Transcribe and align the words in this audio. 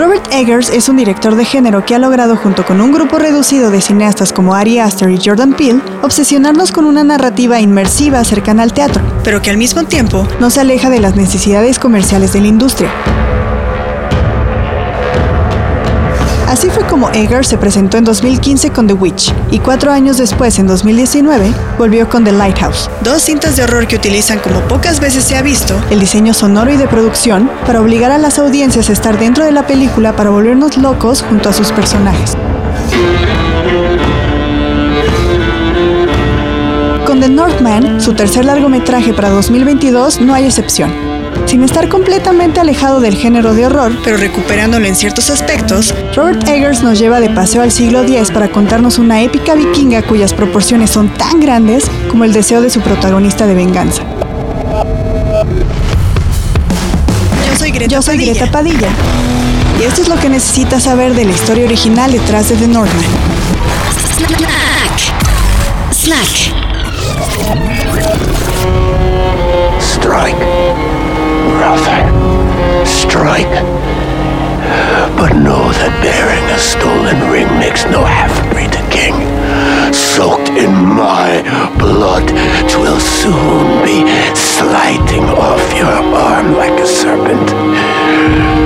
Robert 0.00 0.32
Eggers 0.32 0.70
es 0.70 0.88
un 0.88 0.96
director 0.96 1.36
de 1.36 1.44
género 1.44 1.84
que 1.84 1.94
ha 1.94 1.98
logrado 1.98 2.34
junto 2.34 2.64
con 2.64 2.80
un 2.80 2.90
grupo 2.90 3.18
reducido 3.18 3.70
de 3.70 3.82
cineastas 3.82 4.32
como 4.32 4.54
Ari 4.54 4.78
Aster 4.78 5.10
y 5.10 5.20
Jordan 5.22 5.52
Peele 5.52 5.82
obsesionarnos 6.00 6.72
con 6.72 6.86
una 6.86 7.04
narrativa 7.04 7.60
inmersiva 7.60 8.24
cercana 8.24 8.62
al 8.62 8.72
teatro, 8.72 9.02
pero 9.22 9.42
que 9.42 9.50
al 9.50 9.58
mismo 9.58 9.84
tiempo 9.84 10.26
no 10.40 10.48
se 10.48 10.62
aleja 10.62 10.88
de 10.88 11.00
las 11.00 11.16
necesidades 11.16 11.78
comerciales 11.78 12.32
de 12.32 12.40
la 12.40 12.46
industria. 12.46 12.90
Así 16.50 16.68
fue 16.68 16.84
como 16.84 17.10
Eggers 17.10 17.46
se 17.46 17.58
presentó 17.58 17.96
en 17.96 18.02
2015 18.02 18.70
con 18.70 18.88
The 18.88 18.94
Witch 18.94 19.32
y 19.52 19.60
cuatro 19.60 19.92
años 19.92 20.18
después, 20.18 20.58
en 20.58 20.66
2019, 20.66 21.52
volvió 21.78 22.08
con 22.08 22.24
The 22.24 22.32
Lighthouse, 22.32 22.90
dos 23.04 23.22
cintas 23.22 23.54
de 23.54 23.62
horror 23.62 23.86
que 23.86 23.94
utilizan 23.94 24.40
como 24.40 24.58
pocas 24.62 24.98
veces 24.98 25.22
se 25.22 25.36
ha 25.36 25.42
visto 25.42 25.80
el 25.90 26.00
diseño 26.00 26.34
sonoro 26.34 26.72
y 26.72 26.76
de 26.76 26.88
producción 26.88 27.48
para 27.66 27.80
obligar 27.80 28.10
a 28.10 28.18
las 28.18 28.40
audiencias 28.40 28.90
a 28.90 28.92
estar 28.92 29.16
dentro 29.16 29.44
de 29.44 29.52
la 29.52 29.68
película 29.68 30.16
para 30.16 30.30
volvernos 30.30 30.76
locos 30.76 31.22
junto 31.22 31.48
a 31.48 31.52
sus 31.52 31.70
personajes. 31.70 32.36
Con 37.06 37.20
The 37.20 37.28
Northman, 37.28 38.00
su 38.00 38.14
tercer 38.14 38.44
largometraje 38.44 39.14
para 39.14 39.28
2022, 39.28 40.20
no 40.20 40.34
hay 40.34 40.46
excepción 40.46 41.09
sin 41.50 41.64
estar 41.64 41.88
completamente 41.88 42.60
alejado 42.60 43.00
del 43.00 43.16
género 43.16 43.54
de 43.54 43.66
horror, 43.66 43.90
pero 44.04 44.16
recuperándolo 44.16 44.86
en 44.86 44.94
ciertos 44.94 45.30
aspectos, 45.30 45.92
Robert 46.14 46.46
Eggers 46.46 46.84
nos 46.84 47.00
lleva 47.00 47.18
de 47.18 47.28
paseo 47.28 47.62
al 47.62 47.72
siglo 47.72 48.02
X 48.02 48.30
para 48.30 48.52
contarnos 48.52 49.00
una 49.00 49.20
épica 49.20 49.56
vikinga 49.56 50.02
cuyas 50.02 50.32
proporciones 50.32 50.90
son 50.90 51.08
tan 51.08 51.40
grandes 51.40 51.90
como 52.08 52.22
el 52.22 52.32
deseo 52.32 52.60
de 52.60 52.70
su 52.70 52.80
protagonista 52.80 53.48
de 53.48 53.54
venganza. 53.54 54.04
Yo 57.88 58.00
soy 58.00 58.16
Greta, 58.16 58.48
Padilla. 58.48 58.90
Y 59.80 59.82
esto 59.82 60.02
es 60.02 60.08
lo 60.08 60.20
que 60.20 60.28
necesitas 60.28 60.84
saber 60.84 61.16
de 61.16 61.24
la 61.24 61.32
historia 61.32 61.64
original 61.64 62.12
detrás 62.12 62.48
de 62.48 62.54
The 62.54 62.68
Northman. 62.68 63.10
Snack. 65.90 66.54
Strike. 69.80 70.99
Brother. 71.60 72.00
Strike. 72.86 73.52
But 75.18 75.36
know 75.36 75.68
that 75.76 75.92
bearing 76.00 76.46
a 76.48 76.58
stolen 76.58 77.20
ring 77.28 77.50
makes 77.60 77.84
no 77.84 78.00
half-breed 78.00 78.72
a 78.72 78.84
king. 78.88 79.12
Soaked 79.92 80.48
in 80.56 80.72
my 80.72 81.44
blood, 81.76 82.24
twill 82.72 82.98
soon 82.98 83.84
be 83.84 84.08
sliding 84.32 85.28
off 85.28 85.60
your 85.76 86.00
arm 86.16 86.56
like 86.56 86.80
a 86.80 86.86
serpent. 86.86 88.59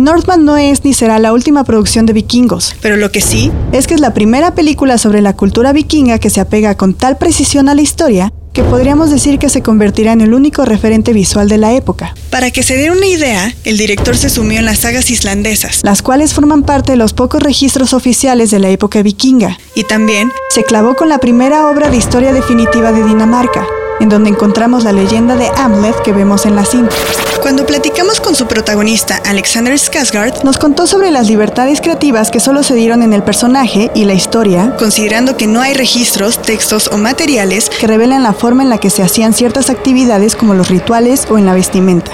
The 0.00 0.04
Northman 0.04 0.46
no 0.46 0.56
es 0.56 0.82
ni 0.82 0.94
será 0.94 1.18
la 1.18 1.34
última 1.34 1.62
producción 1.62 2.06
de 2.06 2.14
vikingos, 2.14 2.74
pero 2.80 2.96
lo 2.96 3.12
que 3.12 3.20
sí 3.20 3.52
es 3.72 3.86
que 3.86 3.92
es 3.92 4.00
la 4.00 4.14
primera 4.14 4.54
película 4.54 4.96
sobre 4.96 5.20
la 5.20 5.36
cultura 5.36 5.74
vikinga 5.74 6.18
que 6.18 6.30
se 6.30 6.40
apega 6.40 6.74
con 6.74 6.94
tal 6.94 7.18
precisión 7.18 7.68
a 7.68 7.74
la 7.74 7.82
historia 7.82 8.32
que 8.54 8.62
podríamos 8.62 9.10
decir 9.10 9.38
que 9.38 9.50
se 9.50 9.62
convertirá 9.62 10.12
en 10.12 10.22
el 10.22 10.32
único 10.32 10.64
referente 10.64 11.12
visual 11.12 11.50
de 11.50 11.58
la 11.58 11.74
época. 11.74 12.14
Para 12.30 12.50
que 12.50 12.62
se 12.62 12.78
den 12.78 12.92
una 12.92 13.06
idea, 13.06 13.54
el 13.64 13.76
director 13.76 14.16
se 14.16 14.30
sumió 14.30 14.58
en 14.58 14.64
las 14.64 14.78
sagas 14.78 15.10
islandesas, 15.10 15.80
las 15.82 16.00
cuales 16.00 16.32
forman 16.32 16.62
parte 16.62 16.92
de 16.92 16.98
los 16.98 17.12
pocos 17.12 17.42
registros 17.42 17.92
oficiales 17.92 18.50
de 18.50 18.58
la 18.58 18.70
época 18.70 19.02
vikinga, 19.02 19.58
y 19.74 19.84
también 19.84 20.32
se 20.48 20.64
clavó 20.64 20.96
con 20.96 21.10
la 21.10 21.18
primera 21.18 21.68
obra 21.68 21.90
de 21.90 21.98
historia 21.98 22.32
definitiva 22.32 22.90
de 22.90 23.04
Dinamarca, 23.04 23.66
en 24.00 24.08
donde 24.08 24.30
encontramos 24.30 24.84
la 24.84 24.92
leyenda 24.92 25.36
de 25.36 25.48
Hamlet 25.56 25.94
que 26.02 26.12
vemos 26.12 26.46
en 26.46 26.56
la 26.56 26.64
cinta. 26.64 26.94
Cuando 27.40 27.64
platicamos 27.64 28.20
con 28.20 28.34
su 28.34 28.46
protagonista, 28.46 29.20
Alexander 29.26 29.74
Skarsgård, 29.74 30.42
nos 30.42 30.58
contó 30.58 30.86
sobre 30.86 31.10
las 31.10 31.28
libertades 31.28 31.80
creativas 31.80 32.30
que 32.30 32.40
solo 32.40 32.62
se 32.62 32.74
dieron 32.74 33.02
en 33.02 33.12
el 33.12 33.22
personaje 33.22 33.90
y 33.94 34.04
la 34.04 34.14
historia, 34.14 34.74
considerando 34.78 35.36
que 35.36 35.46
no 35.46 35.60
hay 35.60 35.74
registros, 35.74 36.42
textos 36.42 36.88
o 36.92 36.98
materiales 36.98 37.70
que 37.70 37.86
revelan 37.86 38.22
la 38.22 38.32
forma 38.32 38.62
en 38.62 38.70
la 38.70 38.78
que 38.78 38.90
se 38.90 39.02
hacían 39.02 39.32
ciertas 39.32 39.70
actividades 39.70 40.36
como 40.36 40.54
los 40.54 40.68
rituales 40.68 41.26
o 41.30 41.38
en 41.38 41.46
la 41.46 41.54
vestimenta. 41.54 42.10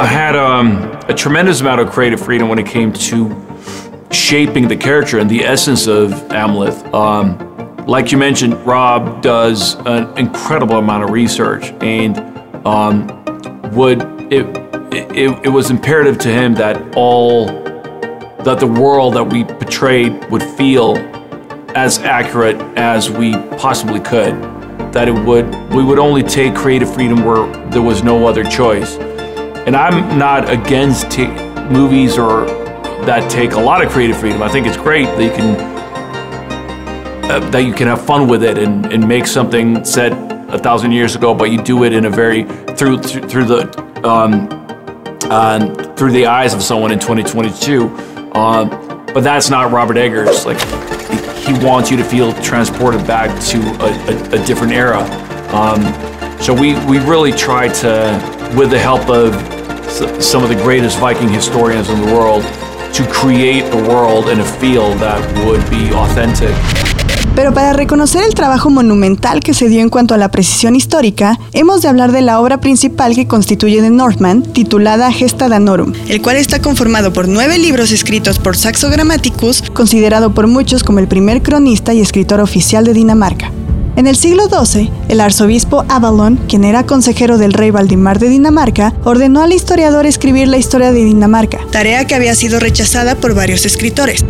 I 0.00 0.06
had 0.06 0.34
um, 0.34 0.78
a 1.08 1.14
tremendous 1.14 1.60
amount 1.60 1.80
of 1.80 1.92
creative 1.92 2.20
freedom 2.20 2.48
when 2.48 2.58
it 2.58 2.66
came 2.66 2.92
to 2.92 3.30
shaping 4.10 4.68
the 4.68 4.76
character 4.76 5.20
and 5.20 5.28
the 5.28 5.44
essence 5.44 5.86
of 5.86 6.12
Hamlet. 6.30 6.74
Um, 6.94 7.51
like 7.86 8.12
you 8.12 8.18
mentioned, 8.18 8.54
Rob 8.64 9.22
does 9.22 9.74
an 9.86 10.16
incredible 10.16 10.76
amount 10.76 11.04
of 11.04 11.10
research 11.10 11.64
and 11.82 12.18
um, 12.66 13.06
would 13.72 14.02
it, 14.32 14.46
it, 14.92 15.46
it 15.46 15.48
was 15.48 15.70
imperative 15.70 16.18
to 16.18 16.28
him 16.28 16.54
that 16.54 16.94
all 16.96 17.46
that 18.44 18.58
the 18.58 18.66
world 18.66 19.14
that 19.14 19.24
we 19.24 19.44
portrayed 19.44 20.30
would 20.30 20.42
feel 20.42 20.96
as 21.74 21.98
accurate 21.98 22.56
as 22.76 23.10
we 23.10 23.32
possibly 23.56 24.00
could. 24.00 24.34
That 24.92 25.08
it 25.08 25.14
would 25.14 25.52
we 25.72 25.82
would 25.82 25.98
only 25.98 26.22
take 26.22 26.54
creative 26.54 26.92
freedom 26.92 27.24
where 27.24 27.46
there 27.70 27.82
was 27.82 28.02
no 28.02 28.26
other 28.26 28.44
choice. 28.44 28.96
And 29.66 29.76
i'm 29.76 30.18
not 30.18 30.50
against 30.50 31.10
t- 31.10 31.26
movies 31.70 32.18
or 32.18 32.46
that 33.06 33.28
take 33.30 33.52
a 33.52 33.60
lot 33.60 33.84
of 33.84 33.90
creative 33.90 34.18
freedom. 34.18 34.42
I 34.42 34.48
think 34.48 34.66
it's 34.66 34.76
great 34.76 35.06
that 35.06 35.22
you 35.22 35.30
can 35.30 35.71
uh, 37.24 37.50
that 37.50 37.60
you 37.60 37.72
can 37.72 37.86
have 37.88 38.04
fun 38.04 38.28
with 38.28 38.42
it 38.42 38.58
and, 38.58 38.92
and 38.92 39.06
make 39.06 39.26
something 39.26 39.84
said 39.84 40.12
a 40.50 40.58
thousand 40.58 40.92
years 40.92 41.16
ago 41.16 41.34
but 41.34 41.50
you 41.50 41.62
do 41.62 41.84
it 41.84 41.92
in 41.92 42.04
a 42.04 42.10
very 42.10 42.44
through 42.76 42.98
through, 42.98 43.28
through 43.28 43.44
the 43.44 44.06
um, 44.06 44.48
uh, 45.30 45.94
through 45.94 46.12
the 46.12 46.26
eyes 46.26 46.52
of 46.52 46.62
someone 46.62 46.92
in 46.92 46.98
2022. 46.98 47.86
Uh, 48.34 48.64
but 49.14 49.22
that's 49.22 49.50
not 49.50 49.70
Robert 49.72 49.96
Eggers. 49.96 50.44
Like 50.44 50.60
he 51.38 51.52
wants 51.64 51.90
you 51.90 51.96
to 51.96 52.04
feel 52.04 52.32
transported 52.42 53.06
back 53.06 53.28
to 53.46 53.58
a, 53.58 54.38
a, 54.38 54.42
a 54.42 54.46
different 54.46 54.72
era. 54.72 55.00
Um, 55.52 55.82
so 56.40 56.52
we 56.52 56.74
we 56.86 56.98
really 56.98 57.32
try 57.32 57.68
to, 57.68 58.54
with 58.56 58.70
the 58.70 58.78
help 58.78 59.08
of 59.08 59.32
some 60.22 60.42
of 60.42 60.48
the 60.48 60.56
greatest 60.56 60.98
Viking 60.98 61.28
historians 61.28 61.88
in 61.88 62.00
the 62.00 62.06
world, 62.06 62.42
to 62.94 63.06
create 63.10 63.62
a 63.72 63.88
world 63.88 64.28
and 64.28 64.40
a 64.40 64.44
feel 64.44 64.94
that 64.96 65.20
would 65.46 65.68
be 65.70 65.92
authentic. 65.94 66.91
Pero 67.34 67.54
para 67.54 67.72
reconocer 67.72 68.22
el 68.24 68.34
trabajo 68.34 68.68
monumental 68.68 69.40
que 69.40 69.54
se 69.54 69.68
dio 69.68 69.80
en 69.80 69.88
cuanto 69.88 70.14
a 70.14 70.18
la 70.18 70.30
precisión 70.30 70.76
histórica, 70.76 71.38
hemos 71.52 71.80
de 71.80 71.88
hablar 71.88 72.12
de 72.12 72.20
la 72.20 72.40
obra 72.40 72.60
principal 72.60 73.14
que 73.14 73.26
constituye 73.26 73.80
The 73.80 73.90
Northman, 73.90 74.42
titulada 74.42 75.10
Gesta 75.10 75.48
Danorum, 75.48 75.94
el 76.08 76.20
cual 76.20 76.36
está 76.36 76.60
conformado 76.60 77.12
por 77.12 77.28
nueve 77.28 77.58
libros 77.58 77.90
escritos 77.90 78.38
por 78.38 78.56
Saxo 78.56 78.90
Grammaticus, 78.90 79.62
considerado 79.72 80.34
por 80.34 80.46
muchos 80.46 80.84
como 80.84 80.98
el 80.98 81.08
primer 81.08 81.42
cronista 81.42 81.94
y 81.94 82.00
escritor 82.00 82.40
oficial 82.40 82.84
de 82.84 82.92
Dinamarca. 82.92 83.50
En 83.96 84.06
el 84.06 84.16
siglo 84.16 84.44
XII, 84.48 84.90
el 85.08 85.20
arzobispo 85.20 85.84
Avalon, 85.88 86.38
quien 86.48 86.64
era 86.64 86.84
consejero 86.84 87.38
del 87.38 87.52
rey 87.52 87.70
Valdimar 87.70 88.18
de 88.18 88.28
Dinamarca, 88.28 88.94
ordenó 89.04 89.42
al 89.42 89.52
historiador 89.52 90.06
escribir 90.06 90.48
la 90.48 90.56
historia 90.56 90.92
de 90.92 91.04
Dinamarca, 91.04 91.60
tarea 91.70 92.06
que 92.06 92.14
había 92.14 92.34
sido 92.34 92.58
rechazada 92.58 93.16
por 93.16 93.34
varios 93.34 93.66
escritores. 93.66 94.24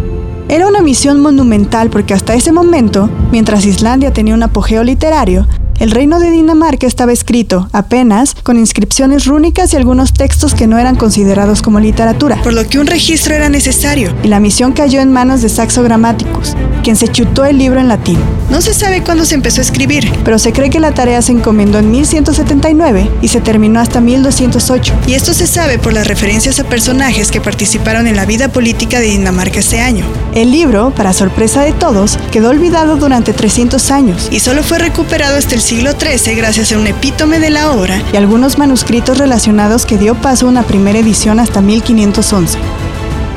Era 0.52 0.66
una 0.66 0.82
misión 0.82 1.22
monumental 1.22 1.88
porque 1.88 2.12
hasta 2.12 2.34
ese 2.34 2.52
momento, 2.52 3.08
mientras 3.31 3.64
Islandia 3.64 4.12
tenía 4.12 4.34
un 4.34 4.43
apogeo 4.43 4.84
literario, 4.84 5.49
el 5.78 5.90
reino 5.90 6.20
de 6.20 6.31
Dinamarca 6.31 6.87
estaba 6.87 7.10
escrito, 7.10 7.70
apenas, 7.72 8.34
con 8.34 8.58
inscripciones 8.58 9.25
rúnicas 9.25 9.72
y 9.72 9.76
algunos 9.78 10.12
textos 10.12 10.54
que 10.54 10.66
no 10.66 10.76
eran 10.76 10.96
considerados 10.96 11.62
como 11.62 11.81
literatura, 11.81 12.37
por 12.43 12.52
lo 12.52 12.69
que 12.69 12.78
un 12.78 12.87
registro 12.87 13.34
era 13.34 13.49
necesario, 13.49 14.14
y 14.22 14.28
la 14.28 14.40
misión 14.40 14.72
cayó 14.72 15.00
en 15.00 15.10
manos 15.10 15.40
de 15.40 15.49
Saxo 15.49 15.82
Grammaticus, 15.82 16.55
quien 16.82 16.96
se 16.96 17.08
chutó 17.08 17.44
el 17.44 17.58
libro 17.58 17.81
en 17.81 17.88
latín. 17.88 18.19
No 18.50 18.61
se 18.61 18.75
sabe 18.75 19.02
cuándo 19.02 19.25
se 19.25 19.34
empezó 19.34 19.61
a 19.61 19.64
escribir, 19.64 20.12
pero 20.25 20.38
se 20.38 20.52
cree 20.52 20.69
que 20.69 20.81
la 20.81 20.93
tarea 20.93 21.23
se 21.23 21.32
encomendó 21.32 21.79
en 21.79 21.90
1179 21.90 23.11
y 23.23 23.29
se 23.29 23.40
terminó 23.40 23.81
hasta 23.81 24.00
1208. 24.00 24.94
Y 25.06 25.14
esto 25.14 25.32
se 25.32 25.46
sabe 25.46 25.79
por 25.79 25.93
las 25.93 26.06
referencias 26.06 26.61
a 26.61 26.64
personajes 26.64 27.31
que 27.31 27.40
participaron 27.40 28.06
en 28.06 28.17
la 28.17 28.26
vida 28.26 28.49
política 28.49 29.00
de 29.00 29.06
Dinamarca 29.06 29.61
ese 29.61 29.81
año. 29.81 30.05
El 30.34 30.50
libro, 30.50 30.93
para 30.94 31.12
sorpresa 31.12 31.62
de 31.62 31.73
todos, 31.73 32.19
quedó 32.31 32.50
olvidado 32.50 32.96
durante 32.96 33.32
300 33.32 33.90
años 33.90 34.29
y 34.31 34.40
solo 34.40 34.62
fue 34.62 34.79
recuperado 34.79 35.37
hasta 35.37 35.55
el 35.55 35.61
siglo 35.61 35.93
XIII 35.93 36.34
gracias 36.34 36.73
a 36.73 36.79
un 36.79 36.87
epítome 36.87 37.38
de 37.38 37.50
la 37.50 37.73
obra 37.73 38.02
y 38.12 38.17
algunos 38.17 38.58
manuscritos 38.58 39.19
relacionados 39.19 39.87
que 39.87 39.99
dio 39.99 40.14
paso 40.14 40.46
a 40.46 40.50
una 40.50 40.62
primera 40.62 40.99
edición 40.99 41.40
hasta 41.40 41.61
1511. 41.61 42.58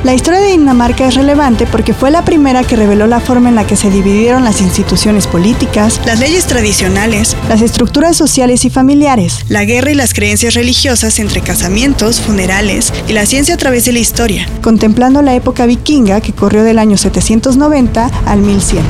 La 0.06 0.14
historia 0.14 0.38
de 0.38 0.52
Dinamarca 0.52 1.08
es 1.08 1.16
relevante 1.16 1.66
porque 1.66 1.92
fue 1.92 2.12
la 2.12 2.24
primera 2.24 2.62
que 2.62 2.76
reveló 2.76 3.08
la 3.08 3.18
forma 3.18 3.48
en 3.48 3.56
la 3.56 3.66
que 3.66 3.74
se 3.74 3.90
dividieron 3.90 4.44
las 4.44 4.60
instituciones 4.60 5.26
políticas, 5.26 6.00
las 6.06 6.20
leyes 6.20 6.46
tradicionales, 6.46 7.36
las 7.48 7.60
estructuras 7.60 8.16
sociales 8.16 8.64
y 8.64 8.70
familiares, 8.70 9.44
la 9.48 9.64
guerra 9.64 9.90
y 9.90 9.96
las 9.96 10.14
creencias 10.14 10.54
religiosas 10.54 11.18
entre 11.18 11.40
casamientos, 11.40 12.20
funerales 12.20 12.92
y 13.08 13.14
la 13.14 13.26
ciencia 13.26 13.56
a 13.56 13.58
través 13.58 13.84
de 13.84 13.94
la 13.94 13.98
historia, 13.98 14.48
contemplando 14.62 15.22
la 15.22 15.34
época 15.34 15.66
vikinga 15.66 16.20
que 16.20 16.32
corrió 16.32 16.62
del 16.62 16.78
año 16.78 16.96
790 16.96 18.08
al 18.26 18.38
1100. 18.42 18.84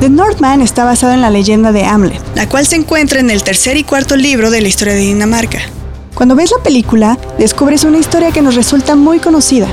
The 0.00 0.10
Northman 0.10 0.62
está 0.62 0.84
basado 0.84 1.12
en 1.12 1.20
la 1.20 1.30
leyenda 1.30 1.70
de 1.70 1.84
Hamlet, 1.84 2.20
la 2.34 2.48
cual 2.48 2.66
se 2.66 2.74
encuentra 2.74 3.20
en 3.20 3.30
el 3.30 3.44
tercer 3.44 3.76
y 3.76 3.84
cuarto 3.84 4.16
libro 4.16 4.50
de 4.50 4.62
la 4.62 4.66
historia 4.66 4.94
de 4.94 5.00
Dinamarca. 5.00 5.60
Cuando 6.14 6.34
ves 6.34 6.52
la 6.56 6.62
película, 6.62 7.18
descubres 7.38 7.84
una 7.84 7.98
historia 7.98 8.32
que 8.32 8.42
nos 8.42 8.54
resulta 8.54 8.96
muy 8.96 9.20
conocida. 9.20 9.68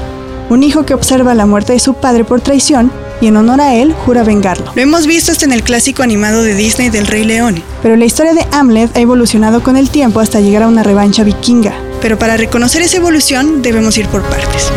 Un 0.50 0.64
hijo 0.64 0.86
que 0.86 0.94
observa 0.94 1.36
la 1.36 1.46
muerte 1.46 1.74
de 1.74 1.80
su 1.80 1.96
padre 1.96 2.24
por 2.24 2.42
traición 2.42 2.92
y 3.20 3.28
en 3.28 3.36
honor 3.36 3.60
a 3.60 3.76
él 3.76 3.94
jura 4.06 4.24
vengarlo. 4.24 4.72
Lo 4.76 4.82
hemos 4.82 5.08
visto 5.08 5.32
hasta 5.32 5.46
en 5.46 5.52
el 5.52 5.64
clásico 5.64 6.04
animado 6.04 6.44
de 6.44 6.54
Disney 6.54 6.90
del 6.90 7.08
Rey 7.08 7.26
León. 7.26 7.62
Pero 7.82 7.96
la 7.96 8.06
historia 8.06 8.34
de 8.34 8.46
Hamlet 8.52 8.96
ha 8.96 9.00
evolucionado 9.00 9.62
con 9.62 9.76
el 9.76 9.90
tiempo 9.90 10.20
hasta 10.20 10.40
llegar 10.40 10.64
a 10.64 10.68
una 10.68 10.84
revancha 10.84 11.24
vikinga. 11.24 11.74
Pero 12.02 12.18
para 12.18 12.38
reconocer 12.38 12.82
esa 12.82 12.98
evolución 12.98 13.62
debemos 13.62 13.98
ir 13.98 14.08
por 14.08 14.22
partes. 14.24 14.72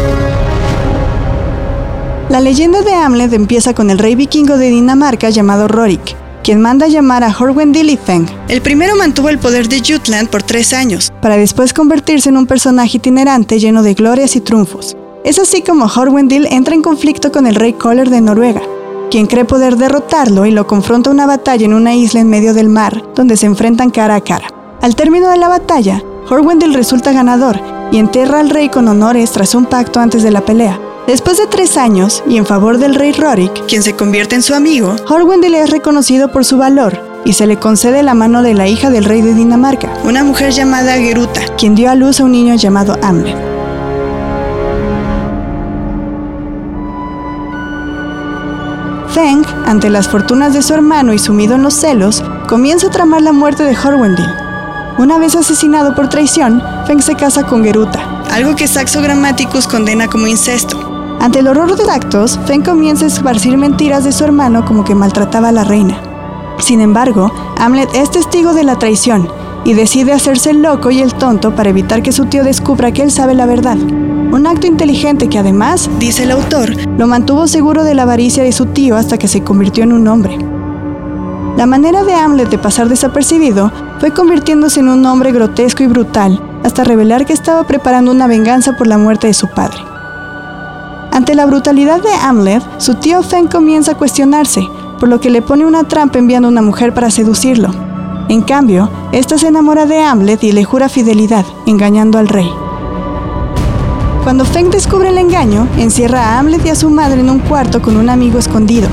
La 2.30 2.40
leyenda 2.40 2.82
de 2.82 2.94
Hamlet 2.94 3.32
empieza 3.32 3.74
con 3.74 3.90
el 3.90 3.98
rey 3.98 4.14
vikingo 4.14 4.56
de 4.56 4.70
Dinamarca 4.70 5.30
llamado 5.30 5.68
Rorik, 5.68 6.16
quien 6.42 6.60
manda 6.60 6.88
llamar 6.88 7.25
a 7.25 7.34
Horwendil 7.37 7.98
El 8.48 8.62
primero 8.62 8.96
mantuvo 8.96 9.28
el 9.28 9.38
poder 9.38 9.69
de 9.69 9.81
Jutland 9.81 10.28
por 10.28 10.42
tres 10.42 10.72
años, 10.72 11.12
para 11.20 11.37
después 11.37 11.72
convertirse 11.72 12.28
en 12.28 12.37
un 12.37 12.46
personaje 12.46 12.96
itinerante 12.96 13.58
lleno 13.58 13.82
de 13.82 13.94
glorias 13.94 14.37
y 14.37 14.40
triunfos. 14.40 14.96
Es 15.25 15.38
así 15.38 15.62
como 15.62 15.87
Horwendil 15.87 16.46
entra 16.50 16.75
en 16.75 16.82
conflicto 16.82 17.31
con 17.31 17.46
el 17.46 17.54
rey 17.54 17.75
Koller 17.75 18.08
de 18.08 18.20
Noruega, 18.20 18.62
quien 19.10 19.26
cree 19.26 19.44
poder 19.44 19.76
derrotarlo 19.76 20.46
y 20.46 20.50
lo 20.50 20.66
confronta 20.66 21.10
a 21.10 21.12
una 21.12 21.26
batalla 21.26 21.66
en 21.66 21.75
una 21.75 21.94
isla 21.94 22.20
en 22.20 22.31
medio 22.31 22.54
del 22.54 22.69
mar, 22.69 23.02
donde 23.14 23.37
se 23.37 23.46
enfrentan 23.46 23.90
cara 23.90 24.14
a 24.14 24.20
cara. 24.20 24.48
Al 24.81 24.96
término 24.96 25.28
de 25.28 25.37
la 25.37 25.48
batalla, 25.48 26.02
Horwendil 26.28 26.75
resulta 26.75 27.12
ganador 27.12 27.60
y 27.92 27.98
enterra 27.98 28.40
al 28.40 28.50
rey 28.50 28.69
con 28.69 28.88
honores 28.88 29.31
tras 29.32 29.54
un 29.54 29.66
pacto 29.66 30.00
antes 30.00 30.22
de 30.22 30.31
la 30.31 30.44
pelea. 30.44 30.81
Después 31.06 31.38
de 31.38 31.47
tres 31.47 31.76
años, 31.76 32.23
y 32.29 32.37
en 32.37 32.47
favor 32.47 32.79
del 32.79 32.94
rey 32.94 33.12
Rorik, 33.12 33.67
quien 33.67 33.82
se 33.82 33.97
convierte 33.97 34.37
en 34.37 34.43
su 34.43 34.55
amigo, 34.55 34.94
Horwendil 35.08 35.55
es 35.55 35.70
reconocido 35.70 36.31
por 36.31 36.44
su 36.44 36.56
valor 36.56 36.99
y 37.25 37.32
se 37.32 37.47
le 37.47 37.58
concede 37.58 38.02
la 38.02 38.14
mano 38.14 38.43
de 38.43 38.55
la 38.55 38.69
hija 38.69 38.91
del 38.91 39.05
rey 39.05 39.20
de 39.20 39.35
Dinamarca, 39.35 39.93
una 40.05 40.25
mujer 40.25 40.52
llamada 40.52 40.94
Geruta, 40.94 41.41
quien 41.58 41.75
dio 41.75 41.91
a 41.91 41.94
luz 41.94 42.20
a 42.20 42.25
un 42.25 42.32
niño 42.32 42.55
llamado 42.55 42.97
Amle. 43.02 43.35
Feng, 49.08 49.44
ante 49.67 49.91
las 49.91 50.08
fortunas 50.08 50.55
de 50.55 50.62
su 50.62 50.73
hermano 50.73 51.12
y 51.12 51.19
sumido 51.19 51.56
en 51.56 51.62
los 51.62 51.75
celos, 51.75 52.23
comienza 52.49 52.87
a 52.87 52.91
tramar 52.91 53.23
la 53.23 53.32
muerte 53.32 53.64
de 53.64 53.76
Horwendil. 53.76 54.29
Una 54.99 55.19
vez 55.19 55.35
asesinado 55.35 55.94
por 55.94 56.08
traición, 56.08 56.62
Feng 56.87 57.02
se 57.02 57.17
casa 57.17 57.43
con 57.44 57.64
Geruta, 57.64 58.23
algo 58.31 58.55
que 58.55 58.69
Saxo 58.69 59.02
Grammaticus 59.02 59.67
condena 59.67 60.06
como 60.06 60.26
incesto. 60.26 60.89
Ante 61.20 61.40
el 61.40 61.49
horror 61.49 61.76
de 61.76 61.90
actos, 61.90 62.40
Feng 62.46 62.62
comienza 62.62 63.05
a 63.05 63.08
esparcir 63.08 63.58
mentiras 63.58 64.05
de 64.05 64.12
su 64.12 64.25
hermano 64.25 64.64
como 64.64 64.84
que 64.84 64.94
maltrataba 64.94 65.50
a 65.50 65.52
la 65.52 65.64
reina. 65.64 66.00
Sin 66.58 66.81
embargo, 66.81 67.31
Hamlet 67.58 67.94
es 67.94 68.11
testigo 68.11 68.55
de 68.55 68.64
la 68.64 68.78
traición 68.78 69.28
y 69.64 69.75
decide 69.75 70.14
hacerse 70.14 70.49
el 70.50 70.62
loco 70.62 70.90
y 70.90 71.02
el 71.02 71.12
tonto 71.12 71.55
para 71.55 71.69
evitar 71.69 72.02
que 72.02 72.12
su 72.12 72.25
tío 72.25 72.43
descubra 72.43 72.93
que 72.93 73.02
él 73.02 73.11
sabe 73.11 73.34
la 73.34 73.44
verdad. 73.44 73.76
Un 73.76 74.46
acto 74.46 74.67
inteligente 74.67 75.28
que 75.28 75.38
además, 75.38 75.90
dice 75.99 76.22
el 76.22 76.31
autor, 76.31 76.75
lo 76.96 77.06
mantuvo 77.06 77.46
seguro 77.46 77.84
de 77.84 77.94
la 77.94 78.05
avaricia 78.05 78.43
de 78.43 78.52
su 78.52 78.64
tío 78.66 78.96
hasta 78.96 79.19
que 79.19 79.28
se 79.28 79.44
convirtió 79.44 79.84
en 79.84 79.93
un 79.93 80.08
hombre. 80.08 80.38
La 81.58 81.66
manera 81.66 82.02
de 82.02 82.14
Hamlet 82.14 82.49
de 82.49 82.56
pasar 82.56 82.88
desapercibido 82.88 83.70
fue 83.99 84.14
convirtiéndose 84.14 84.81
en 84.81 84.88
un 84.88 85.05
hombre 85.05 85.32
grotesco 85.32 85.82
y 85.82 85.87
brutal 85.87 86.43
hasta 86.64 86.82
revelar 86.82 87.26
que 87.26 87.34
estaba 87.34 87.64
preparando 87.64 88.11
una 88.11 88.26
venganza 88.26 88.73
por 88.78 88.87
la 88.87 88.96
muerte 88.96 89.26
de 89.26 89.34
su 89.34 89.49
padre. 89.49 89.89
Ante 91.20 91.34
la 91.34 91.44
brutalidad 91.44 92.00
de 92.00 92.14
Hamlet, 92.14 92.62
su 92.78 92.94
tío 92.94 93.22
Feng 93.22 93.46
comienza 93.46 93.93
a 93.93 93.94
cuestionarse, 93.94 94.67
por 94.99 95.11
lo 95.11 95.20
que 95.20 95.28
le 95.28 95.43
pone 95.43 95.67
una 95.67 95.84
trampa 95.84 96.19
enviando 96.19 96.49
a 96.49 96.50
una 96.50 96.62
mujer 96.62 96.94
para 96.94 97.11
seducirlo. 97.11 97.69
En 98.31 98.40
cambio, 98.40 98.88
esta 99.12 99.37
se 99.37 99.49
enamora 99.49 99.84
de 99.84 99.99
Hamlet 99.99 100.43
y 100.44 100.52
le 100.52 100.64
jura 100.64 100.88
fidelidad, 100.88 101.44
engañando 101.67 102.17
al 102.17 102.26
rey. 102.26 102.49
Cuando 104.25 104.46
Feng 104.46 104.70
descubre 104.70 105.11
el 105.11 105.19
engaño, 105.19 105.69
encierra 105.76 106.22
a 106.22 106.38
Hamlet 106.38 106.64
y 106.64 106.70
a 106.70 106.75
su 106.75 106.88
madre 106.88 107.20
en 107.20 107.28
un 107.28 107.40
cuarto 107.40 107.82
con 107.82 107.99
un 107.99 108.08
amigo 108.08 108.38
escondido. 108.38 108.88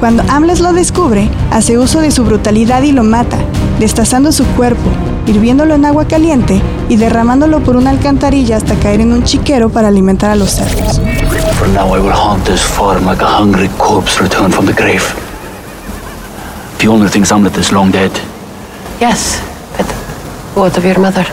Cuando 0.00 0.22
Hamlet 0.26 0.60
lo 0.60 0.72
descubre, 0.72 1.28
hace 1.50 1.76
uso 1.76 2.00
de 2.00 2.12
su 2.12 2.24
brutalidad 2.24 2.82
y 2.82 2.92
lo 2.92 3.04
mata, 3.04 3.36
destazando 3.78 4.32
su 4.32 4.46
cuerpo, 4.56 4.88
hirviéndolo 5.26 5.74
en 5.74 5.84
agua 5.84 6.06
caliente 6.06 6.62
y 6.88 6.96
derramándolo 6.96 7.60
por 7.60 7.76
una 7.76 7.90
alcantarilla 7.90 8.56
hasta 8.56 8.74
caer 8.76 9.02
en 9.02 9.12
un 9.12 9.24
chiquero 9.24 9.68
para 9.68 9.88
alimentar 9.88 10.30
a 10.30 10.36
los 10.36 10.52
cerdos. 10.52 11.02
For 11.58 11.66
now 11.66 11.92
I 11.92 11.98
will 11.98 12.12
haunt 12.12 12.44
this 12.44 12.62
farm 12.62 13.04
like 13.04 13.20
a 13.20 13.26
hungry 13.26 13.68
corpse 13.78 14.20
returned 14.20 14.54
from 14.54 14.66
the 14.66 14.72
grave. 14.72 15.02
The 16.78 16.86
only 16.86 17.08
thing 17.08 17.24
Hamlet 17.24 17.56
is 17.56 17.72
long 17.72 17.90
dead. 17.90 18.12
Yes, 19.00 19.40
but 19.76 19.86
what 20.54 20.78
of 20.78 20.84
your 20.84 21.00
mother? 21.00 21.26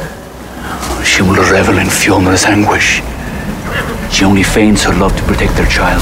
She 1.03 1.21
will 1.21 1.35
revel 1.51 1.77
in 1.77 1.89
Fiona's 1.89 2.45
anguish. 2.45 3.03
She 4.11 4.25
only 4.25 4.43
feigns 4.43 4.83
her 4.83 4.93
love 4.93 5.15
to 5.15 5.23
protect 5.23 5.55
their 5.55 5.67
child. 5.67 6.01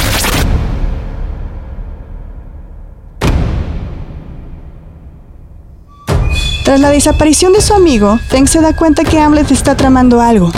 Tras 6.63 6.79
la 6.79 6.89
desaparición 6.91 7.51
de 7.51 7.61
su 7.61 7.73
amigo, 7.73 8.17
Feng 8.29 8.47
se 8.47 8.61
da 8.61 8.73
cuenta 8.73 9.03
que 9.03 9.19
Hamlet 9.19 9.51
está 9.51 9.75
tramando 9.75 10.21
algo, 10.21 10.49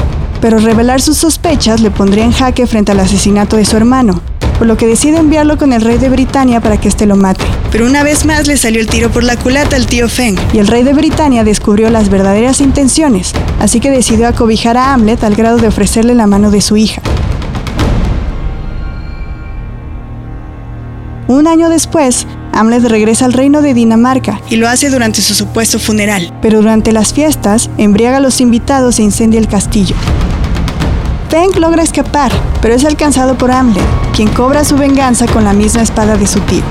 pero 0.45 0.59
revelar 0.59 1.01
sus 1.01 1.17
sospechas 1.17 1.81
le 1.81 1.89
pondría 1.89 2.23
en 2.23 2.31
jaque 2.31 2.67
frente 2.67 2.91
al 2.91 2.99
asesinato 2.99 3.57
de 3.57 3.65
su 3.65 3.77
hermano, 3.77 4.21
por 4.59 4.67
lo 4.67 4.77
que 4.77 4.85
decide 4.85 5.17
enviarlo 5.17 5.57
con 5.57 5.73
el 5.73 5.81
rey 5.81 5.97
de 5.97 6.07
Britania 6.07 6.61
para 6.61 6.77
que 6.77 6.87
éste 6.87 7.07
lo 7.07 7.15
mate. 7.15 7.43
Pero 7.71 7.87
una 7.87 8.03
vez 8.03 8.25
más 8.25 8.45
le 8.45 8.55
salió 8.55 8.79
el 8.79 8.85
tiro 8.85 9.09
por 9.09 9.23
la 9.23 9.37
culata 9.37 9.75
al 9.75 9.87
tío 9.87 10.07
Feng, 10.07 10.37
y 10.53 10.59
el 10.59 10.67
rey 10.67 10.83
de 10.83 10.93
Britania 10.93 11.43
descubrió 11.43 11.89
las 11.89 12.09
verdaderas 12.09 12.61
intenciones, 12.61 13.33
así 13.59 13.79
que 13.79 13.89
decidió 13.89 14.27
acobijar 14.27 14.77
a 14.77 14.93
Hamlet 14.93 15.23
al 15.23 15.33
grado 15.33 15.57
de 15.57 15.67
ofrecerle 15.67 16.13
la 16.13 16.27
mano 16.27 16.51
de 16.51 16.61
su 16.61 16.77
hija. 16.77 17.01
Un 21.27 21.47
año 21.47 21.69
después, 21.69 22.27
Hamlet 22.53 22.83
regresa 22.83 23.25
al 23.25 23.33
reino 23.33 23.63
de 23.63 23.73
Dinamarca 23.73 24.39
y 24.47 24.57
lo 24.57 24.69
hace 24.69 24.91
durante 24.91 25.23
su 25.23 25.33
supuesto 25.33 25.79
funeral. 25.79 26.31
Pero 26.43 26.59
durante 26.59 26.91
las 26.91 27.13
fiestas, 27.13 27.71
embriaga 27.79 28.17
a 28.17 28.21
los 28.21 28.41
invitados 28.41 28.99
e 28.99 29.03
incendia 29.03 29.39
el 29.39 29.47
castillo. 29.47 29.95
Feng 31.35 31.59
logra 31.59 31.83
escapar, 31.83 32.31
pero 32.61 32.75
es 32.75 32.85
alcanzado 32.85 33.37
por 33.37 33.51
Hamlet, 33.51 33.83
quien 34.15 34.29
cobra 34.29 34.63
su 34.63 34.77
venganza 34.77 35.25
con 35.25 35.43
la 35.43 35.51
misma 35.51 35.81
espada 35.81 36.15
de 36.15 36.27
su 36.27 36.39
tío. 36.39 36.63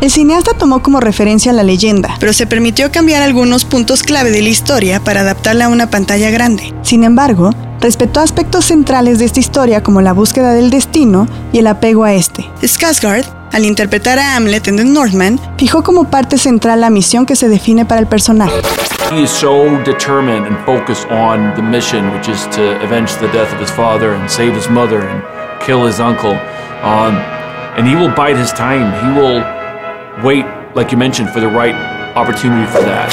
El 0.00 0.10
cineasta 0.10 0.54
tomó 0.54 0.82
como 0.82 0.98
referencia 0.98 1.52
la 1.52 1.62
leyenda, 1.62 2.16
pero 2.18 2.32
se 2.32 2.48
permitió 2.48 2.90
cambiar 2.90 3.22
algunos 3.22 3.64
puntos 3.64 4.02
clave 4.02 4.32
de 4.32 4.42
la 4.42 4.48
historia 4.48 4.98
para 4.98 5.20
adaptarla 5.20 5.66
a 5.66 5.68
una 5.68 5.88
pantalla 5.88 6.30
grande. 6.30 6.74
Sin 6.82 7.04
embargo, 7.04 7.50
respetó 7.80 8.18
aspectos 8.18 8.64
centrales 8.64 9.20
de 9.20 9.26
esta 9.26 9.38
historia 9.38 9.84
como 9.84 10.00
la 10.00 10.14
búsqueda 10.14 10.52
del 10.52 10.70
destino 10.70 11.28
y 11.52 11.58
el 11.58 11.68
apego 11.68 12.02
a 12.02 12.12
este. 12.12 12.50
Skarsgård, 12.62 13.24
al 13.52 13.64
interpretar 13.64 14.18
a 14.18 14.34
Hamlet 14.34 14.66
en 14.66 14.78
The 14.78 14.84
Northman, 14.84 15.38
fijó 15.58 15.84
como 15.84 16.10
parte 16.10 16.38
central 16.38 16.80
la 16.80 16.90
misión 16.90 17.24
que 17.24 17.36
se 17.36 17.48
define 17.48 17.84
para 17.84 18.00
el 18.00 18.08
personaje. 18.08 18.60
He 19.10 19.22
is 19.22 19.30
so 19.36 19.82
determined 19.82 20.46
and 20.46 20.64
focused 20.64 21.08
on 21.08 21.56
the 21.56 21.62
mission, 21.62 22.12
which 22.14 22.28
is 22.28 22.46
to 22.54 22.80
avenge 22.80 23.12
the 23.16 23.26
death 23.32 23.52
of 23.52 23.58
his 23.58 23.70
father 23.70 24.14
and 24.14 24.30
save 24.30 24.54
his 24.54 24.68
mother 24.68 25.00
and 25.00 25.60
kill 25.60 25.84
his 25.84 25.98
uncle. 25.98 26.30
Um, 26.30 27.16
and 27.74 27.88
he 27.88 27.96
will 27.96 28.14
bide 28.14 28.36
his 28.36 28.52
time. 28.52 28.86
He 29.02 29.20
will 29.20 29.42
wait, 30.24 30.46
like 30.76 30.92
you 30.92 30.96
mentioned, 30.96 31.30
for 31.30 31.40
the 31.40 31.48
right 31.48 31.74
opportunity 32.14 32.70
for 32.70 32.82
that. 32.86 33.10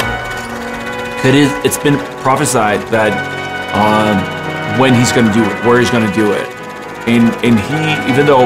It 1.26 1.34
is, 1.34 1.52
it's 1.66 1.82
been 1.82 1.98
prophesied 2.22 2.82
that 2.94 3.18
um, 3.74 4.80
when 4.80 4.94
he's 4.94 5.12
going 5.12 5.26
to 5.26 5.34
do 5.34 5.44
it, 5.44 5.66
where 5.66 5.80
he's 5.80 5.90
going 5.90 6.08
to 6.08 6.14
do 6.14 6.32
it. 6.32 6.46
And, 7.10 7.34
and 7.42 7.58
he, 7.58 8.14
even 8.14 8.28
though 8.28 8.46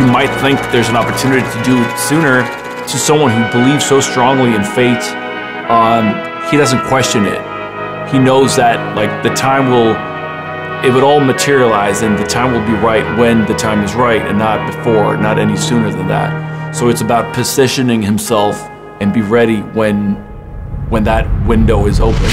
you 0.00 0.06
might 0.10 0.32
think 0.40 0.58
there's 0.72 0.88
an 0.88 0.96
opportunity 0.96 1.44
to 1.44 1.62
do 1.62 1.76
it 1.76 1.98
sooner, 1.98 2.40
to 2.88 2.96
someone 2.96 3.30
who 3.36 3.44
believes 3.52 3.84
so 3.84 4.00
strongly 4.00 4.54
in 4.54 4.64
fate, 4.64 5.04
um, 5.68 6.25
he 6.50 6.56
doesn't 6.56 6.84
question 6.86 7.26
it. 7.26 7.40
He 8.10 8.18
knows 8.18 8.54
that 8.56 8.96
like 8.96 9.22
the 9.22 9.34
time 9.34 9.68
will, 9.70 9.96
it 10.84 10.92
would 10.94 11.02
all 11.02 11.20
materialize 11.20 12.02
and 12.02 12.16
the 12.16 12.26
time 12.26 12.52
will 12.52 12.64
be 12.64 12.78
right 12.80 13.04
when 13.18 13.44
the 13.46 13.54
time 13.54 13.82
is 13.82 13.94
right 13.94 14.22
and 14.22 14.38
not 14.38 14.64
before, 14.66 15.16
not 15.16 15.38
any 15.38 15.56
sooner 15.56 15.90
than 15.90 16.06
that. 16.08 16.74
So 16.74 16.88
it's 16.88 17.00
about 17.00 17.34
positioning 17.34 18.02
himself 18.02 18.60
and 19.00 19.12
be 19.12 19.22
ready 19.22 19.60
when, 19.74 20.14
when 20.88 21.04
that 21.04 21.26
window 21.46 21.86
is 21.86 22.00
open. 22.00 22.30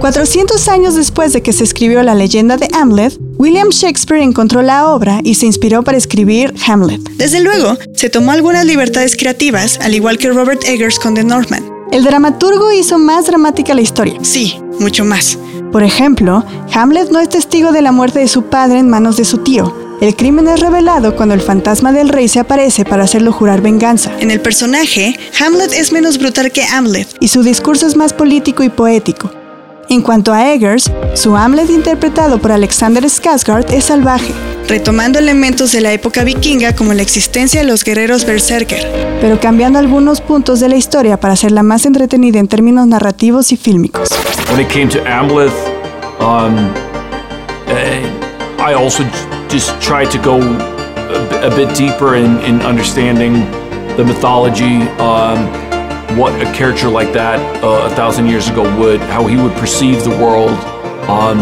400 0.00 0.68
años 0.68 0.94
después 0.94 1.32
de 1.32 1.42
que 1.42 1.52
se 1.52 1.64
escribió 1.64 2.02
la 2.02 2.14
leyenda 2.14 2.56
de 2.56 2.68
Hamlet, 2.72 3.18
William 3.36 3.70
Shakespeare 3.70 4.22
encontró 4.22 4.62
la 4.62 4.88
obra 4.88 5.20
y 5.24 5.34
se 5.34 5.46
inspiró 5.46 5.82
para 5.82 5.98
escribir 5.98 6.54
Hamlet. 6.66 7.00
Desde 7.16 7.40
luego, 7.40 7.76
se 7.94 8.08
tomó 8.08 8.32
algunas 8.32 8.64
libertades 8.64 9.16
creativas, 9.16 9.78
al 9.82 9.94
igual 9.94 10.18
que 10.18 10.30
Robert 10.30 10.62
Eggers 10.64 10.98
con 10.98 11.14
The 11.14 11.24
Northman. 11.24 11.77
El 11.90 12.04
dramaturgo 12.04 12.70
hizo 12.70 12.98
más 12.98 13.26
dramática 13.26 13.74
la 13.74 13.80
historia. 13.80 14.18
Sí, 14.22 14.60
mucho 14.78 15.04
más. 15.06 15.38
Por 15.72 15.82
ejemplo, 15.82 16.44
Hamlet 16.74 17.10
no 17.10 17.18
es 17.18 17.30
testigo 17.30 17.72
de 17.72 17.80
la 17.80 17.92
muerte 17.92 18.18
de 18.18 18.28
su 18.28 18.44
padre 18.44 18.78
en 18.78 18.90
manos 18.90 19.16
de 19.16 19.24
su 19.24 19.38
tío. 19.38 19.74
El 20.00 20.14
crimen 20.14 20.48
es 20.48 20.60
revelado 20.60 21.16
cuando 21.16 21.34
el 21.34 21.40
fantasma 21.40 21.92
del 21.92 22.10
rey 22.10 22.28
se 22.28 22.40
aparece 22.40 22.84
para 22.84 23.04
hacerlo 23.04 23.32
jurar 23.32 23.62
venganza. 23.62 24.12
En 24.20 24.30
el 24.30 24.40
personaje, 24.40 25.18
Hamlet 25.40 25.72
es 25.72 25.90
menos 25.90 26.18
brutal 26.18 26.52
que 26.52 26.62
Hamlet 26.62 27.08
y 27.20 27.28
su 27.28 27.42
discurso 27.42 27.86
es 27.86 27.96
más 27.96 28.12
político 28.12 28.62
y 28.62 28.68
poético. 28.68 29.32
En 29.88 30.02
cuanto 30.02 30.32
a 30.34 30.52
Eggers, 30.52 30.92
su 31.14 31.34
Hamlet 31.34 31.70
interpretado 31.70 32.38
por 32.38 32.52
Alexander 32.52 33.02
Skarsgård 33.04 33.72
es 33.72 33.84
salvaje, 33.84 34.34
retomando 34.68 35.18
elementos 35.18 35.72
de 35.72 35.80
la 35.80 35.92
época 35.92 36.24
vikinga 36.24 36.76
como 36.76 36.92
la 36.92 37.02
existencia 37.02 37.60
de 37.60 37.66
los 37.66 37.84
guerreros 37.84 38.26
berserker, 38.26 38.86
pero 39.20 39.40
cambiando 39.40 39.78
algunos 39.78 40.20
puntos 40.20 40.60
de 40.60 40.68
la 40.68 40.76
historia 40.76 41.18
para 41.18 41.32
hacerla 41.32 41.62
más 41.62 41.86
entretenida 41.86 42.38
en 42.38 42.48
términos 42.48 42.86
narrativos 42.86 43.50
y 43.50 43.56
fílmicos. 43.56 44.10
When 44.50 44.60
it 44.60 44.68
came 44.68 44.88
to 44.90 45.02
Amleth, 45.04 45.52
um, 46.20 46.72
eh, 47.68 48.02
I 48.58 48.74
also 48.74 49.04
just 49.48 49.70
tried 49.80 50.10
to 50.10 50.18
go 50.18 50.38
a, 50.38 51.46
a 51.46 51.56
bit 51.56 51.74
deeper 51.74 52.16
in, 52.16 52.38
in 52.44 52.60
understanding 52.60 53.46
the 53.96 54.04
mythology. 54.04 54.82
Um, 55.00 55.48
what 56.18 56.32
a 56.40 56.52
character 56.52 56.88
like 56.88 57.12
that 57.12 57.38
uh, 57.62 57.86
a 57.86 57.94
thousand 57.94 58.26
years 58.26 58.48
ago 58.48 58.62
would, 58.78 59.00
how 59.00 59.26
he 59.26 59.36
would 59.36 59.52
perceive 59.56 60.04
the 60.04 60.10
world, 60.10 60.50
um, 61.08 61.38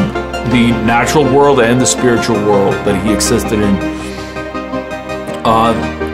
the 0.50 0.71
natural 0.85 1.25
world 1.25 1.61
and 1.61 1.81
the 1.81 1.87
spiritual 1.87 2.37
world 2.37 2.75
that 2.87 3.05
he 3.05 3.12
existed 3.12 3.55
in. 3.55 3.76
Uh, 5.45 5.73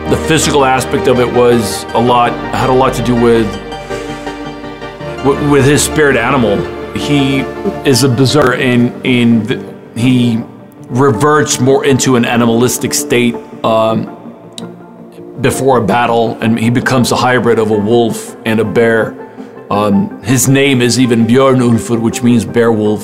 the 0.09 0.17
physical 0.27 0.65
aspect 0.65 1.07
of 1.07 1.19
it 1.19 1.31
was 1.31 1.83
a 1.95 1.99
lot, 1.99 2.31
had 2.53 2.69
a 2.69 2.73
lot 2.73 2.93
to 2.93 3.03
do 3.03 3.15
with 3.15 3.47
with 5.49 5.65
his 5.65 5.81
spirit 5.81 6.17
animal. 6.17 6.57
He 6.95 7.39
is 7.89 8.03
a 8.03 8.09
berserker 8.09 8.55
and, 8.55 9.05
and 9.05 9.97
he 9.97 10.43
reverts 10.87 11.59
more 11.59 11.85
into 11.85 12.15
an 12.17 12.25
animalistic 12.25 12.93
state. 12.93 13.35
Um, 13.63 14.19
before 15.41 15.77
a 15.77 15.85
battle, 15.85 16.37
and 16.41 16.57
he 16.57 16.69
becomes 16.69 17.11
a 17.11 17.15
hybrid 17.15 17.59
of 17.59 17.69
a 17.69 17.77
wolf 17.77 18.35
and 18.45 18.59
a 18.59 18.65
bear. 18.65 19.13
Um, 19.69 20.23
his 20.23 20.47
name 20.47 20.81
is 20.81 20.99
even 20.99 21.25
Björn 21.25 21.59
Ulfur, 21.59 21.99
which 21.99 22.23
means 22.23 22.45
bear 22.45 22.71
wolf. 22.71 23.03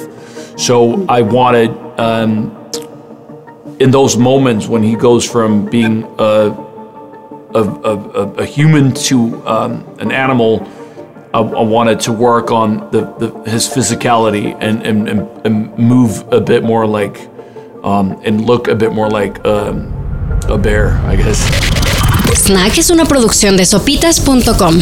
So 0.60 1.06
I 1.08 1.22
wanted, 1.22 1.72
um, 1.98 2.52
in 3.80 3.92
those 3.92 4.18
moments 4.18 4.68
when 4.68 4.84
he 4.84 4.98
goes 4.98 5.24
from 5.24 5.66
being 5.68 6.04
a, 6.20 6.52
a, 7.56 7.64
a, 7.64 8.24
a 8.40 8.46
human 8.46 8.94
to 9.08 9.42
um, 9.48 9.88
an 10.00 10.12
animal, 10.12 10.68
I, 11.34 11.40
I, 11.40 11.62
wanted 11.64 12.02
to 12.02 12.12
work 12.12 12.52
on 12.52 12.92
the, 12.92 13.06
the 13.20 13.50
his 13.50 13.70
physicality 13.70 14.54
and, 14.60 14.86
and, 14.86 15.08
and, 15.46 15.78
move 15.78 16.28
a 16.34 16.42
bit 16.42 16.62
more 16.62 16.86
like, 16.86 17.30
um, 17.84 18.20
and 18.26 18.46
look 18.46 18.68
a 18.68 18.76
bit 18.76 18.92
more 18.92 19.10
like 19.10 19.44
um, 19.46 19.94
a 20.50 20.58
bear, 20.58 21.00
I 21.06 21.16
guess. 21.16 21.40
Snack 22.36 22.78
es 22.78 22.90
una 22.90 23.06
producción 23.06 23.56
de 23.56 23.64
sopitas.com. 23.64 24.82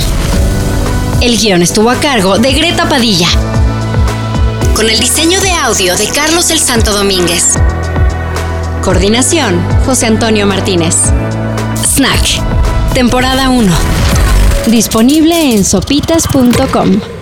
El 1.21 1.37
guión 1.37 1.61
estuvo 1.61 1.91
a 1.91 1.95
cargo 1.99 2.39
de 2.39 2.51
Greta 2.53 2.89
Padilla. 2.89 3.27
Con 4.77 4.91
el 4.91 4.99
diseño 4.99 5.41
de 5.41 5.51
audio 5.53 5.97
de 5.97 6.07
Carlos 6.07 6.51
el 6.51 6.59
Santo 6.59 6.93
Domínguez. 6.93 7.55
Coordinación, 8.83 9.59
José 9.87 10.05
Antonio 10.05 10.45
Martínez. 10.45 10.95
Snack, 11.83 12.43
temporada 12.93 13.49
1. 13.49 13.73
Disponible 14.67 15.55
en 15.55 15.65
sopitas.com. 15.65 17.16